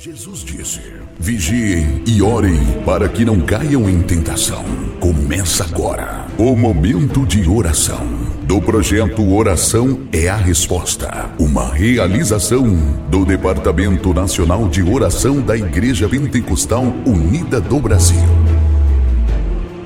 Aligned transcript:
Jesus 0.00 0.44
disse: 0.44 0.80
Vigiem 1.18 2.04
e 2.06 2.22
orem 2.22 2.54
para 2.86 3.08
que 3.08 3.24
não 3.24 3.40
caiam 3.40 3.90
em 3.90 4.00
tentação. 4.00 4.64
Começa 5.00 5.64
agora 5.64 6.24
o 6.38 6.54
momento 6.54 7.26
de 7.26 7.48
oração 7.48 8.06
do 8.44 8.62
projeto 8.62 9.28
Oração 9.34 10.06
é 10.12 10.28
a 10.28 10.36
Resposta, 10.36 11.28
uma 11.36 11.74
realização 11.74 12.76
do 13.10 13.24
Departamento 13.24 14.14
Nacional 14.14 14.68
de 14.68 14.84
Oração 14.84 15.40
da 15.40 15.56
Igreja 15.56 16.08
Pentecostal 16.08 16.84
Unida 17.04 17.60
do 17.60 17.80
Brasil. 17.80 18.22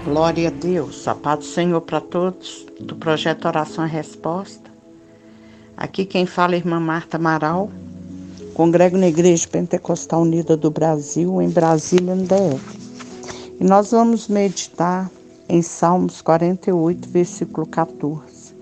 Glória 0.05 0.49
a 0.49 0.51
Deus, 0.51 1.09
a 1.09 1.15
paz 1.15 1.39
do 1.39 1.45
Senhor 1.47 1.81
para 1.81 2.03
todos 2.03 2.67
do 2.79 2.97
projeto 2.97 3.47
Oração 3.47 3.85
é 3.85 3.87
a 3.87 3.91
Resposta. 3.91 4.71
Aqui 5.75 6.05
quem 6.05 6.27
fala 6.27 6.53
é 6.53 6.57
a 6.57 6.59
irmã 6.59 6.79
Marta 6.79 7.17
Amaral 7.17 7.73
Congrego 8.55 8.99
na 8.99 9.09
Igreja 9.09 9.49
Pentecostal 9.49 10.23
Unida 10.23 10.57
do 10.59 10.71
Brasil, 10.71 11.41
em 11.41 11.49
Brasília, 11.49 12.15
no 12.15 12.25
DF. 12.25 12.79
E 13.59 13.65
nós 13.65 13.93
vamos 13.93 14.29
meditar 14.29 15.11
em 15.49 15.63
Salmos 15.63 16.21
48, 16.21 17.09
versículo 17.09 17.67
14, 17.67 18.55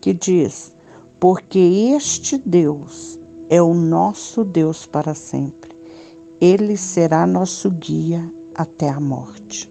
que 0.00 0.12
diz: 0.12 0.72
Porque 1.18 1.58
este 1.58 2.38
Deus 2.38 3.18
é 3.48 3.60
o 3.60 3.74
nosso 3.74 4.44
Deus 4.44 4.86
para 4.86 5.12
sempre, 5.12 5.76
ele 6.40 6.76
será 6.76 7.26
nosso 7.26 7.70
guia 7.70 8.32
até 8.54 8.88
a 8.88 9.00
morte. 9.00 9.70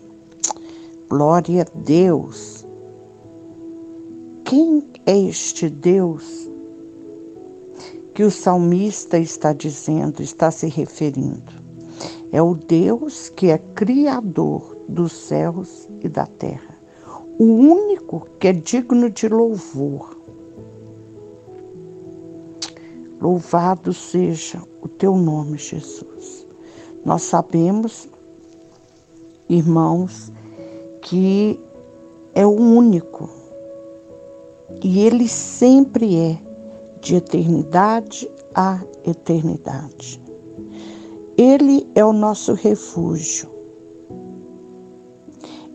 Glória 1.09 1.61
a 1.61 1.79
Deus! 1.79 2.65
Quem 4.43 4.83
é 5.05 5.17
este 5.17 5.69
Deus 5.69 6.49
que 8.13 8.23
o 8.23 8.31
salmista 8.31 9.17
está 9.17 9.53
dizendo, 9.53 10.21
está 10.21 10.51
se 10.51 10.67
referindo. 10.67 11.51
É 12.31 12.41
o 12.41 12.55
Deus 12.55 13.29
que 13.29 13.49
é 13.49 13.57
criador 13.57 14.77
dos 14.87 15.11
céus 15.11 15.87
e 16.01 16.09
da 16.09 16.25
terra, 16.25 16.77
o 17.39 17.45
único 17.45 18.27
que 18.39 18.47
é 18.47 18.53
digno 18.53 19.09
de 19.09 19.27
louvor. 19.27 20.17
Louvado 23.19 23.93
seja 23.93 24.61
o 24.81 24.87
teu 24.87 25.15
nome, 25.15 25.57
Jesus. 25.57 26.45
Nós 27.05 27.21
sabemos, 27.23 28.07
irmãos, 29.49 30.31
que 31.01 31.59
é 32.35 32.45
o 32.45 32.51
único 32.51 33.29
e 34.81 35.05
ele 35.05 35.27
sempre 35.27 36.17
é 36.17 36.52
de 37.03 37.17
eternidade 37.17 38.31
a 38.55 38.79
eternidade. 39.05 40.21
Ele 41.37 41.85
é 41.95 42.03
o 42.03 42.13
nosso 42.13 42.53
refúgio. 42.53 43.49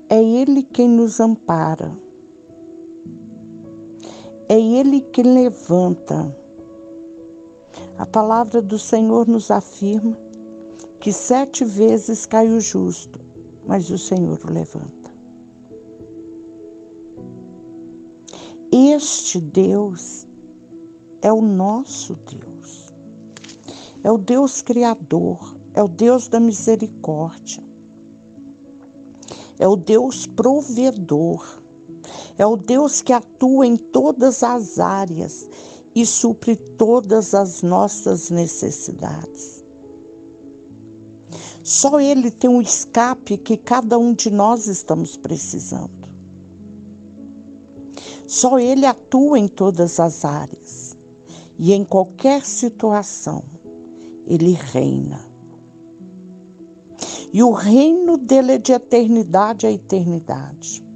É 0.08 0.22
Ele 0.22 0.62
quem 0.62 0.88
nos 0.88 1.20
ampara. 1.20 1.94
É 4.48 4.58
Ele 4.58 5.02
que 5.02 5.22
levanta. 5.22 6.34
A 7.98 8.06
palavra 8.06 8.62
do 8.62 8.78
Senhor 8.78 9.28
nos 9.28 9.50
afirma 9.50 10.18
que 10.98 11.12
sete 11.12 11.62
vezes 11.62 12.24
cai 12.24 12.48
o 12.48 12.58
justo, 12.58 13.20
mas 13.66 13.90
o 13.90 13.98
Senhor 13.98 14.40
o 14.44 14.52
levanta. 14.52 15.12
Este 18.72 19.40
Deus 19.40 20.27
é 21.22 21.33
o 21.33 21.41
nosso 21.41 22.14
Deus. 22.14 22.92
É 24.02 24.11
o 24.11 24.19
Deus 24.19 24.62
Criador, 24.62 25.56
é 25.74 25.83
o 25.83 25.88
Deus 25.88 26.28
da 26.28 26.38
misericórdia, 26.38 27.62
é 29.58 29.67
o 29.67 29.77
Deus 29.77 30.24
provedor, 30.24 31.61
é 32.39 32.46
o 32.46 32.56
Deus 32.56 33.02
que 33.02 33.12
atua 33.12 33.67
em 33.67 33.77
todas 33.77 34.42
as 34.42 34.79
áreas 34.79 35.51
e 35.95 36.06
supre 36.06 36.55
todas 36.55 37.35
as 37.35 37.62
nossas 37.62 38.30
necessidades. 38.30 39.64
Só 41.64 42.00
Ele 42.00 42.30
tem 42.30 42.48
o 42.48 42.62
escape 42.62 43.36
que 43.36 43.56
cada 43.56 43.98
um 43.98 44.14
de 44.14 44.30
nós 44.30 44.68
estamos 44.68 45.17
precisando. 45.17 46.08
Só 48.27 48.58
Ele 48.58 48.86
atua 48.86 49.39
em 49.39 49.48
todas 49.48 49.98
as 49.98 50.24
áreas 50.24 50.87
e 51.58 51.73
em 51.73 51.85
qualquer 51.85 52.46
situação 52.46 53.42
ele 54.24 54.52
reina. 54.52 55.29
E 57.33 57.42
o 57.42 57.51
reino 57.51 58.17
dele 58.17 58.52
é 58.52 58.58
de 58.58 58.73
eternidade 58.73 59.67
a 59.67 59.73
eternidade. 59.73 60.86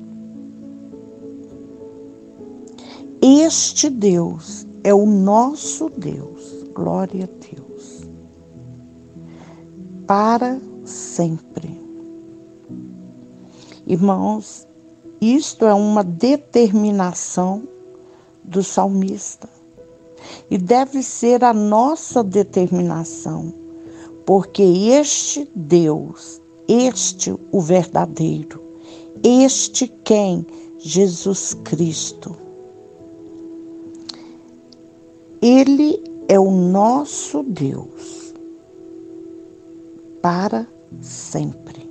Este 3.20 3.90
Deus 3.90 4.66
é 4.84 4.94
o 4.94 5.04
nosso 5.04 5.90
Deus, 5.90 6.64
glória 6.74 7.24
a 7.24 7.54
Deus, 7.54 8.08
para 10.06 10.58
sempre. 10.84 11.80
Irmãos, 13.86 14.66
isto 15.20 15.64
é 15.64 15.74
uma 15.74 16.02
determinação 16.02 17.62
do 18.42 18.62
salmista 18.62 19.48
e 20.52 20.58
deve 20.58 21.02
ser 21.02 21.42
a 21.42 21.54
nossa 21.54 22.22
determinação, 22.22 23.54
porque 24.26 24.62
este 24.62 25.50
Deus, 25.54 26.42
este 26.68 27.34
o 27.50 27.58
verdadeiro, 27.58 28.62
este 29.24 29.88
quem? 30.04 30.46
Jesus 30.78 31.54
Cristo. 31.64 32.36
Ele 35.40 36.04
é 36.28 36.38
o 36.38 36.50
nosso 36.50 37.42
Deus 37.44 38.34
para 40.20 40.66
sempre. 41.00 41.88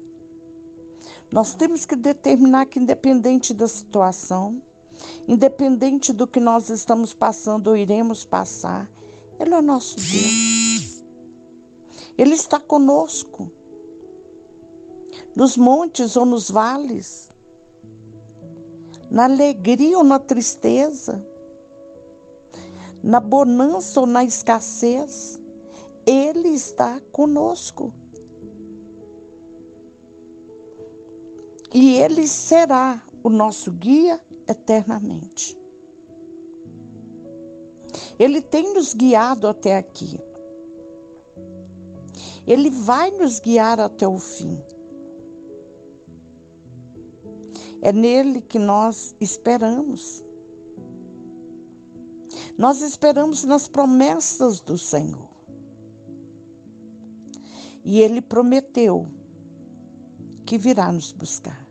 Nós 1.33 1.55
temos 1.55 1.87
que 1.87 1.95
determinar 1.95 2.67
que, 2.67 2.77
independente 2.77 3.55
da 3.55 3.67
situação, 3.67 4.61
Independente 5.27 6.11
do 6.11 6.27
que 6.27 6.39
nós 6.39 6.69
estamos 6.69 7.13
passando 7.13 7.67
ou 7.67 7.77
iremos 7.77 8.25
passar, 8.25 8.89
Ele 9.39 9.53
é 9.53 9.57
o 9.57 9.61
nosso 9.61 9.95
Deus. 9.95 11.03
Ele 12.17 12.35
está 12.35 12.59
conosco, 12.59 13.51
nos 15.35 15.57
montes 15.57 16.15
ou 16.15 16.25
nos 16.25 16.49
vales, 16.51 17.29
na 19.09 19.25
alegria 19.25 19.97
ou 19.97 20.03
na 20.03 20.19
tristeza, 20.19 21.25
na 23.03 23.19
bonança 23.19 23.99
ou 23.99 24.05
na 24.05 24.23
escassez, 24.23 25.41
Ele 26.05 26.49
está 26.49 27.01
conosco. 27.11 27.93
E 31.73 31.97
Ele 31.97 32.27
será 32.27 33.01
o 33.23 33.29
nosso 33.29 33.71
guia 33.71 34.19
eternamente. 34.47 35.59
Ele 38.17 38.41
tem 38.41 38.73
nos 38.73 38.93
guiado 38.93 39.47
até 39.47 39.77
aqui. 39.77 40.19
Ele 42.45 42.69
vai 42.69 43.11
nos 43.11 43.39
guiar 43.39 43.79
até 43.79 44.07
o 44.07 44.17
fim. 44.17 44.61
É 47.81 47.91
nele 47.91 48.41
que 48.41 48.59
nós 48.59 49.15
esperamos. 49.19 50.23
Nós 52.57 52.81
esperamos 52.81 53.43
nas 53.43 53.67
promessas 53.67 54.59
do 54.59 54.77
Senhor. 54.77 55.31
E 57.83 57.99
ele 57.99 58.21
prometeu 58.21 59.07
que 60.45 60.57
virá 60.57 60.91
nos 60.91 61.11
buscar. 61.11 61.70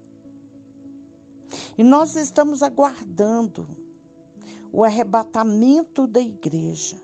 E 1.81 1.83
nós 1.83 2.15
estamos 2.15 2.63
aguardando 2.63 3.67
o 4.71 4.85
arrebatamento 4.85 6.07
da 6.07 6.21
igreja. 6.21 7.03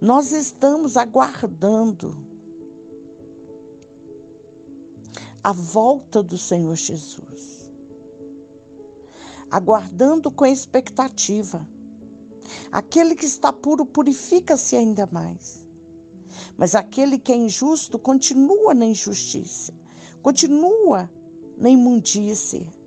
Nós 0.00 0.32
estamos 0.32 0.96
aguardando 0.96 2.24
a 5.44 5.52
volta 5.52 6.22
do 6.22 6.38
Senhor 6.38 6.74
Jesus. 6.76 7.70
Aguardando 9.50 10.32
com 10.32 10.46
expectativa. 10.46 11.68
Aquele 12.72 13.16
que 13.16 13.26
está 13.26 13.52
puro 13.52 13.84
purifica-se 13.84 14.76
ainda 14.76 15.06
mais. 15.12 15.68
Mas 16.56 16.74
aquele 16.74 17.18
que 17.18 17.32
é 17.32 17.36
injusto 17.36 17.98
continua 17.98 18.72
na 18.72 18.86
injustiça, 18.86 19.74
continua 20.22 21.12
na 21.58 21.68
imundície. 21.68 22.85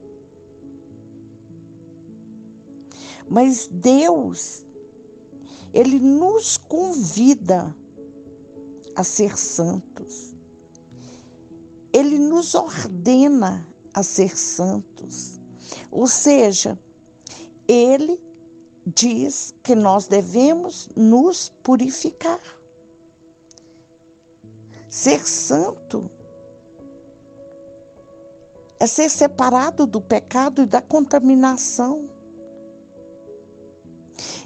Mas 3.29 3.67
Deus, 3.71 4.65
Ele 5.71 5.99
nos 5.99 6.57
convida 6.57 7.75
a 8.95 9.03
ser 9.03 9.37
santos. 9.37 10.35
Ele 11.93 12.19
nos 12.19 12.55
ordena 12.55 13.67
a 13.93 14.03
ser 14.03 14.37
santos. 14.37 15.39
Ou 15.91 16.07
seja, 16.07 16.77
ele 17.67 18.19
diz 18.85 19.53
que 19.63 19.75
nós 19.75 20.07
devemos 20.07 20.89
nos 20.95 21.49
purificar. 21.49 22.41
Ser 24.89 25.25
santo 25.27 26.09
é 28.79 28.87
ser 28.87 29.09
separado 29.09 29.85
do 29.85 30.01
pecado 30.01 30.63
e 30.63 30.65
da 30.65 30.81
contaminação. 30.81 32.09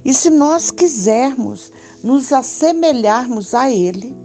E 0.04 0.14
se 0.14 0.30
nós 0.30 0.72
quisermos 0.72 1.72
nos 2.04 2.32
assemelharmos 2.34 3.54
a 3.54 3.72
Ele, 3.72 4.16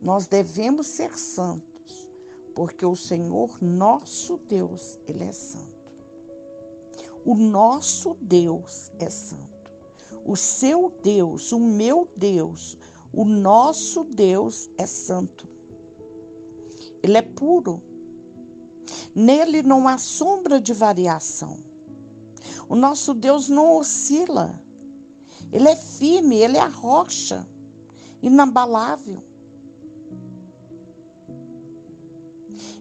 nós 0.00 0.26
devemos 0.26 0.86
ser 0.86 1.16
santos, 1.18 2.10
porque 2.54 2.84
o 2.84 2.94
Senhor 2.94 3.62
nosso 3.62 4.36
Deus, 4.36 4.98
Ele 5.06 5.24
é 5.24 5.32
santo. 5.32 5.78
O 7.24 7.34
nosso 7.34 8.16
Deus 8.20 8.90
é 8.98 9.10
santo. 9.10 9.72
O 10.24 10.36
seu 10.36 10.98
Deus, 11.02 11.52
o 11.52 11.58
meu 11.58 12.08
Deus, 12.16 12.78
o 13.12 13.24
nosso 13.24 14.04
Deus 14.04 14.70
é 14.76 14.86
santo. 14.86 15.48
Ele 17.02 17.16
é 17.16 17.22
puro. 17.22 17.82
Nele 19.14 19.62
não 19.62 19.88
há 19.88 19.98
sombra 19.98 20.60
de 20.60 20.72
variação. 20.72 21.67
O 22.68 22.76
nosso 22.76 23.14
Deus 23.14 23.48
não 23.48 23.76
oscila. 23.76 24.62
Ele 25.50 25.68
é 25.68 25.76
firme, 25.76 26.36
ele 26.36 26.58
é 26.58 26.60
a 26.60 26.68
rocha, 26.68 27.46
inabalável. 28.20 29.24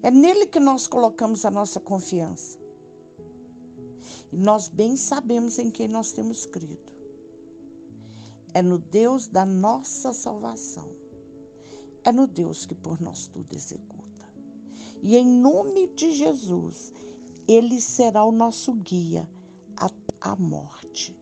É 0.02 0.12
nele 0.12 0.48
que 0.48 0.60
nós 0.60 0.88
colocamos 0.88 1.46
a 1.46 1.52
nossa 1.52 1.80
confiança. 1.80 2.60
E 4.32 4.36
nós 4.36 4.68
bem 4.68 4.96
sabemos 4.96 5.58
em 5.58 5.72
quem 5.72 5.88
nós 5.88 6.12
temos 6.12 6.46
crido. 6.46 6.94
É 8.54 8.62
no 8.62 8.80
Deus 8.80 9.28
da 9.28 9.46
nossa 9.46 10.12
salvação. 10.12 10.92
É 12.04 12.12
no 12.12 12.28
Deus 12.28 12.66
que 12.66 12.76
por 12.76 13.00
nós 13.00 13.28
tudo 13.28 13.56
executa. 13.56 14.34
E 15.02 15.16
em 15.16 15.26
nome 15.26 15.88
de 15.90 16.12
Jesus, 16.12 16.92
Ele 17.48 17.80
será 17.80 18.26
o 18.26 18.32
nosso 18.32 18.74
guia 18.74 19.30
à 20.22 20.36
morte, 20.36 21.20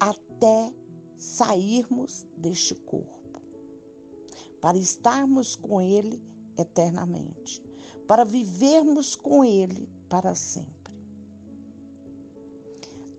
até 0.00 0.72
sairmos 1.14 2.26
deste 2.36 2.74
corpo, 2.74 3.40
para 4.60 4.76
estarmos 4.78 5.56
com 5.56 5.80
Ele 5.80 6.22
eternamente, 6.56 7.64
para 8.06 8.24
vivermos 8.24 9.14
com 9.14 9.44
Ele 9.44 9.88
para 10.08 10.34
sempre. 10.34 11.00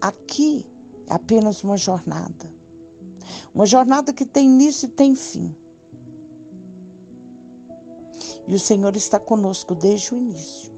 Aqui 0.02 0.68
é 1.08 1.14
apenas 1.14 1.64
uma 1.64 1.78
jornada, 1.78 2.54
uma 3.54 3.66
jornada 3.66 4.14
que 4.14 4.26
tem 4.26 4.48
início 4.48 4.86
e 4.88 4.90
tem 4.90 5.16
fim. 5.16 5.56
E 8.46 8.54
o 8.54 8.60
Senhor 8.60 8.96
está 8.96 9.20
conosco 9.20 9.76
desde 9.76 10.14
o 10.14 10.18
início. 10.18 10.72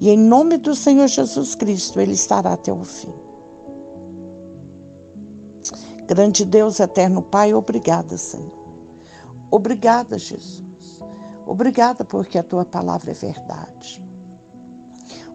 E 0.00 0.10
em 0.10 0.18
nome 0.18 0.58
do 0.58 0.74
Senhor 0.74 1.06
Jesus 1.06 1.54
Cristo, 1.54 2.00
Ele 2.00 2.12
estará 2.12 2.52
até 2.52 2.72
o 2.72 2.84
fim. 2.84 3.12
Grande 6.08 6.46
Deus, 6.46 6.80
eterno 6.80 7.20
Pai, 7.20 7.52
obrigada, 7.52 8.16
Senhor. 8.16 8.56
Obrigada, 9.50 10.18
Jesus. 10.18 11.02
Obrigada 11.44 12.02
porque 12.02 12.38
a 12.38 12.42
tua 12.42 12.64
palavra 12.64 13.10
é 13.10 13.14
verdade. 13.14 14.02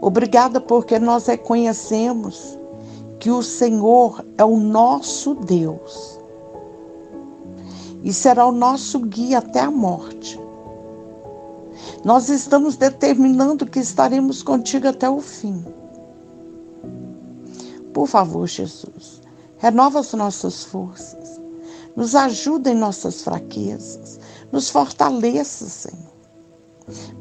Obrigada 0.02 0.60
porque 0.60 0.98
nós 0.98 1.28
reconhecemos 1.28 2.58
que 3.20 3.30
o 3.30 3.44
Senhor 3.44 4.26
é 4.36 4.44
o 4.44 4.58
nosso 4.58 5.36
Deus 5.36 6.20
e 8.04 8.12
será 8.12 8.48
o 8.48 8.52
nosso 8.52 9.00
guia 9.00 9.38
até 9.38 9.60
a 9.60 9.70
morte. 9.70 10.40
Nós 12.04 12.30
estamos 12.30 12.78
determinando 12.78 13.68
que 13.68 13.80
estaremos 13.80 14.42
contigo 14.42 14.88
até 14.88 15.08
o 15.08 15.22
fim. 15.22 15.64
Por 17.94 18.08
favor, 18.08 18.48
Jesus, 18.48 19.23
renova 19.64 20.02
as 20.02 20.12
nossas 20.12 20.66
forças, 20.66 21.40
nos 21.96 22.16
ajuda 22.16 22.70
em 22.70 22.76
nossas 22.76 23.22
fraquezas, 23.22 24.20
nos 24.52 24.70
fortaleça, 24.70 25.66
Senhor. 25.70 26.12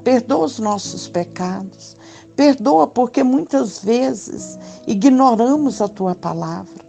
Perdoa 0.02 0.46
os 0.46 0.58
nossos 0.58 1.06
pecados, 1.06 1.96
perdoa 2.34 2.88
porque 2.88 3.22
muitas 3.22 3.78
vezes 3.78 4.58
ignoramos 4.88 5.80
a 5.80 5.86
tua 5.86 6.16
palavra, 6.16 6.84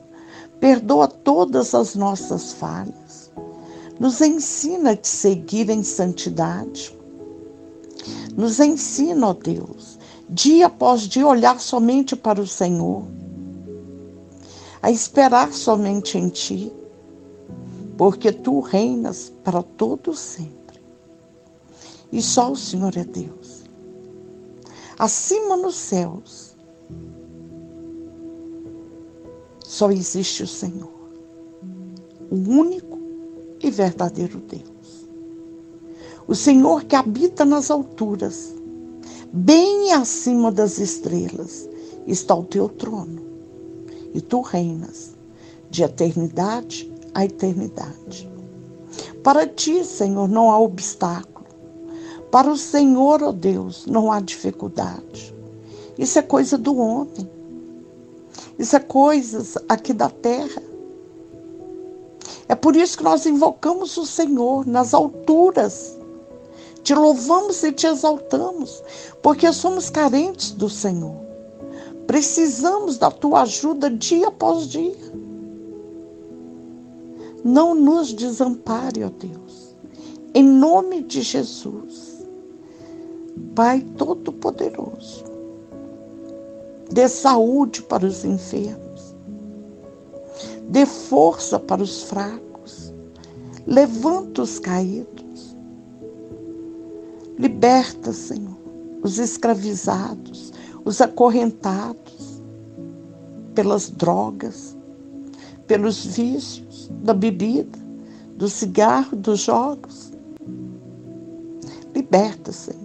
perdoa 0.60 1.08
todas 1.08 1.76
as 1.76 1.94
nossas 1.94 2.54
falhas, 2.54 3.32
nos 4.00 4.22
ensina 4.22 4.94
a 4.94 4.96
te 4.96 5.08
seguir 5.08 5.70
em 5.70 5.84
santidade, 5.84 6.98
nos 8.36 8.60
ensina, 8.60 9.28
ó 9.28 9.34
Deus, 9.34 10.00
dia 10.28 10.66
após 10.66 11.02
dia 11.02 11.28
olhar 11.28 11.60
somente 11.60 12.16
para 12.16 12.42
o 12.42 12.48
Senhor 12.48 13.06
a 14.84 14.92
esperar 14.92 15.54
somente 15.54 16.18
em 16.18 16.28
Ti, 16.28 16.70
porque 17.98 18.34
Tu 18.34 18.60
reinas 18.60 19.32
para 19.42 19.64
todo 19.64 20.14
sempre. 20.14 20.84
E 22.12 22.22
só 22.22 22.52
o 22.52 22.56
Senhor 22.58 22.96
é 22.98 23.06
Deus. 23.06 23.64
Acima 25.00 25.56
nos 25.56 25.76
céus, 25.76 26.54
só 29.64 29.90
existe 29.90 30.44
o 30.44 30.48
Senhor, 30.48 30.92
o 32.30 32.36
único 32.36 33.00
e 33.62 33.72
verdadeiro 33.72 34.42
Deus. 34.42 35.08
O 36.28 36.36
Senhor 36.36 36.84
que 36.84 36.96
habita 36.98 37.46
nas 37.46 37.72
alturas, 37.72 38.54
bem 39.32 39.94
acima 39.94 40.52
das 40.52 40.78
estrelas, 40.78 41.70
está 42.06 42.36
o 42.36 42.44
teu 42.44 42.68
trono 42.68 43.33
e 44.14 44.22
tu 44.22 44.42
reinas 44.42 45.12
de 45.70 45.84
eternidade 45.84 46.94
a 47.14 47.26
eternidade. 47.26 48.30
Para 49.24 49.48
ti, 49.48 49.84
Senhor, 49.86 50.28
não 50.28 50.52
há 50.52 50.60
obstáculo. 50.60 51.46
Para 52.32 52.52
o 52.52 52.58
Senhor, 52.58 53.22
ó 53.22 53.30
oh 53.30 53.34
Deus, 53.34 53.86
não 53.86 54.12
há 54.12 54.20
dificuldade. 54.20 55.34
Isso 55.98 56.18
é 56.18 56.22
coisa 56.22 56.58
do 56.58 56.76
homem. 56.78 57.30
Isso 58.58 58.76
é 58.76 58.80
coisas 58.80 59.58
aqui 59.70 59.94
da 59.94 60.10
terra. 60.10 60.62
É 62.48 62.56
por 62.56 62.76
isso 62.76 62.98
que 62.98 63.04
nós 63.04 63.26
invocamos 63.26 63.96
o 63.98 64.06
Senhor 64.06 64.66
nas 64.66 64.94
alturas. 64.94 65.98
Te 66.84 66.94
louvamos 66.94 67.64
e 67.64 67.72
te 67.72 67.88
exaltamos, 67.88 68.84
porque 69.22 69.52
somos 69.54 69.90
carentes 69.90 70.52
do 70.52 70.70
Senhor. 70.70 71.16
Precisamos 72.08 72.98
da 72.98 73.10
tua 73.10 73.42
ajuda 73.42 73.90
dia 73.90 74.28
após 74.28 74.68
dia. 74.68 75.14
Não 77.44 77.74
nos 77.76 78.14
desampare, 78.14 79.04
ó 79.04 79.10
Deus. 79.10 79.76
Em 80.34 80.44
nome 80.44 81.02
de 81.04 81.22
Jesus. 81.22 82.26
Pai 83.56 83.82
Todo-Poderoso. 83.98 85.24
Dê 86.92 87.08
saúde 87.08 87.82
para 87.84 88.06
os 88.06 88.24
enfermos. 88.24 89.16
Dê 90.70 90.86
força 90.86 91.60
para 91.60 91.82
os 91.82 92.04
fracos. 92.04 92.94
Levanta 93.66 94.42
os 94.42 94.60
caídos. 94.60 95.56
Liberta, 97.38 98.14
Senhor, 98.14 98.58
os 99.02 99.18
escravizados 99.20 100.54
os 100.86 101.00
acorrentados 101.02 102.42
pelas 103.56 103.90
drogas, 103.90 104.76
pelos 105.68 106.06
vícios 106.06 106.92
da 107.04 107.14
bebida, 107.14 107.80
do 108.36 108.50
cigarro, 108.50 109.16
dos 109.16 109.42
jogos. 109.42 110.12
Liberta, 111.96 112.52
Senhor. 112.52 112.82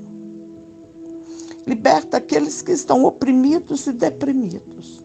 Liberta 1.67 2.19
aqueles 2.19 2.63
que 2.63 2.73
estão 2.73 3.05
oprimidos 3.05 3.87
e 3.87 3.93
deprimidos. 3.93 5.05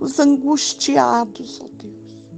Os 0.00 0.18
angustiados, 0.18 1.60
ó 1.60 1.68
Deus. 1.76 2.30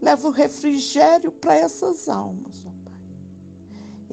Leva 0.00 0.28
o 0.28 0.32
refrigério 0.32 1.30
para 1.30 1.56
essas 1.56 2.08
almas, 2.08 2.64
ó 2.64 2.72
Pai. 2.84 3.02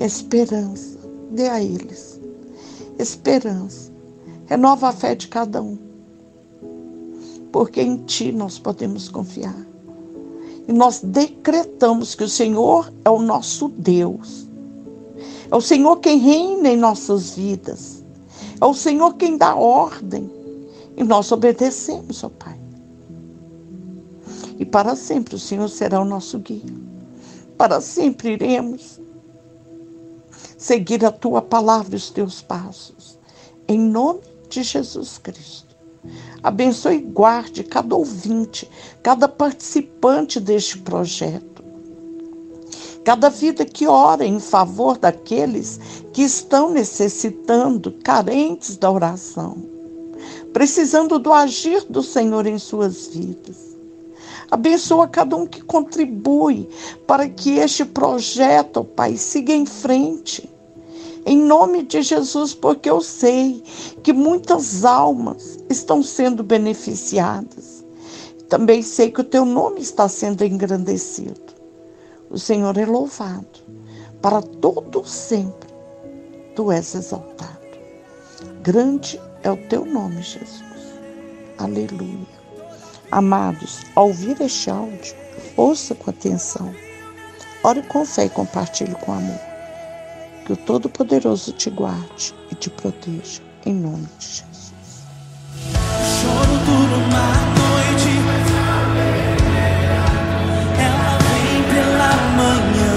Esperança, 0.05 0.99
dê 1.31 1.47
a 1.47 1.63
eles 1.63 2.16
esperança. 2.97 3.91
Renova 4.45 4.89
a 4.89 4.91
fé 4.93 5.15
de 5.15 5.27
cada 5.27 5.61
um. 5.61 5.77
Porque 7.51 7.81
em 7.81 7.97
Ti 8.05 8.31
nós 8.31 8.57
podemos 8.59 9.09
confiar. 9.09 9.55
E 10.67 10.73
nós 10.73 11.01
decretamos 11.01 12.15
que 12.15 12.23
o 12.23 12.29
Senhor 12.29 12.91
é 13.05 13.09
o 13.09 13.21
nosso 13.21 13.69
Deus. 13.69 14.47
É 15.49 15.55
o 15.55 15.61
Senhor 15.61 15.97
quem 15.97 16.17
reina 16.17 16.69
em 16.69 16.77
nossas 16.77 17.35
vidas. 17.35 18.03
É 18.59 18.65
o 18.65 18.73
Senhor 18.73 19.15
quem 19.15 19.37
dá 19.37 19.55
ordem. 19.55 20.29
E 20.95 21.03
nós 21.03 21.31
obedecemos, 21.31 22.23
ó 22.23 22.29
Pai. 22.29 22.59
E 24.59 24.65
para 24.65 24.95
sempre 24.95 25.35
o 25.35 25.39
Senhor 25.39 25.69
será 25.69 26.01
o 26.01 26.05
nosso 26.05 26.39
guia. 26.39 26.73
Para 27.57 27.79
sempre 27.79 28.33
iremos 28.33 28.99
seguir 30.57 31.05
a 31.05 31.11
tua 31.11 31.41
palavra 31.41 31.93
e 31.93 31.97
os 31.97 32.09
teus 32.09 32.41
passos. 32.41 33.17
Em 33.67 33.79
nome 33.79 34.21
de 34.49 34.63
Jesus 34.63 35.17
Cristo. 35.17 35.75
Abençoe 36.41 36.95
e 36.95 37.01
guarde 37.01 37.63
cada 37.63 37.95
ouvinte, 37.95 38.69
cada 39.03 39.27
participante 39.27 40.39
deste 40.39 40.79
projeto. 40.79 41.63
Cada 43.03 43.29
vida 43.29 43.65
que 43.65 43.87
ora 43.87 44.25
em 44.25 44.39
favor 44.39 44.97
daqueles 44.97 45.79
que 46.11 46.23
estão 46.23 46.71
necessitando, 46.71 47.91
carentes 48.03 48.75
da 48.75 48.91
oração, 48.91 49.57
precisando 50.51 51.17
do 51.17 51.31
agir 51.31 51.85
do 51.89 52.03
Senhor 52.03 52.45
em 52.45 52.59
suas 52.59 53.07
vidas. 53.07 53.66
Abençoa 54.49 55.07
cada 55.07 55.35
um 55.35 55.45
que 55.45 55.61
contribui 55.61 56.69
para 57.05 57.27
que 57.27 57.57
este 57.57 57.83
projeto, 57.83 58.83
Pai, 58.83 59.17
siga 59.17 59.53
em 59.53 59.65
frente. 59.65 60.49
Em 61.25 61.37
nome 61.37 61.83
de 61.83 62.01
Jesus, 62.01 62.53
porque 62.53 62.89
eu 62.89 63.01
sei 63.01 63.61
que 64.01 64.13
muitas 64.13 64.85
almas 64.85 65.59
estão 65.69 66.01
sendo 66.01 66.41
beneficiadas. 66.41 67.85
Também 68.47 68.81
sei 68.81 69.11
que 69.11 69.19
o 69.19 69.25
teu 69.25 69.43
nome 69.43 69.81
está 69.81 70.07
sendo 70.07 70.45
engrandecido. 70.45 71.41
O 72.29 72.39
Senhor 72.39 72.77
é 72.77 72.85
louvado. 72.85 73.59
Para 74.21 74.41
todo 74.41 75.05
sempre, 75.05 75.69
tu 76.55 76.71
és 76.71 76.95
exaltado. 76.95 77.57
Grande 78.63 79.19
é 79.43 79.51
o 79.51 79.57
teu 79.67 79.85
nome, 79.85 80.21
Jesus. 80.21 80.63
Aleluia. 81.57 82.36
Amados, 83.11 83.81
ao 83.95 84.07
ouvir 84.07 84.39
este 84.41 84.69
áudio, 84.69 85.15
ouça 85.55 85.95
com 85.95 86.09
atenção. 86.09 86.73
Ore 87.63 87.81
com 87.83 88.05
fé 88.05 88.25
e 88.25 88.29
compartilhe 88.29 88.95
com 88.95 89.13
amor. 89.13 89.39
Que 90.45 90.53
o 90.53 90.57
Todo-Poderoso 90.57 91.53
te 91.53 91.69
guarde 91.69 92.35
e 92.51 92.55
te 92.55 92.69
proteja. 92.69 93.41
Em 93.65 93.73
nome 93.73 94.07
de 94.19 94.25
Jesus. 94.25 94.73
Choro 96.19 96.51
uma 96.97 97.27
noite. 97.57 98.11
Ela 100.79 101.17
vem 101.17 101.63
pela 101.73 102.11
manhã. 102.37 102.95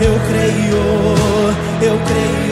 Eu 0.00 0.16
creio, 0.28 0.82
eu 1.82 1.96
creio. 2.06 2.49